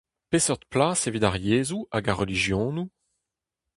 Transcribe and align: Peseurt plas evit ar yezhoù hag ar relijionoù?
Peseurt 0.31 0.63
plas 0.71 1.01
evit 1.07 1.25
ar 1.29 1.37
yezhoù 1.45 1.81
hag 1.93 2.05
ar 2.11 2.17
relijionoù? 2.21 2.87